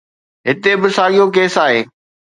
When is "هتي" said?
0.47-0.71